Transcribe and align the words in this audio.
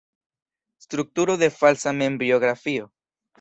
Strukturo 0.85 1.35
de 1.41 1.51
falsa 1.59 1.93
membiografio. 1.93 2.91